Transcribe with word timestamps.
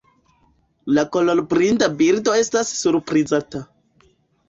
La 0.99 1.03
kolorblinda 1.17 1.91
birdo 2.01 2.37
estas 2.41 2.75
surprizata. 2.83 3.67